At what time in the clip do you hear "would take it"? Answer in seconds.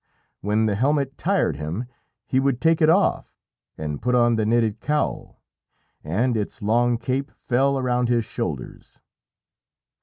2.39-2.89